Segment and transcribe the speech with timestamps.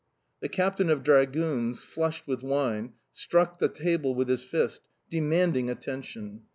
[0.39, 4.81] The captain of dragoons, flushed with wine, struck the table with his fist,
[5.11, 6.41] demanding attention.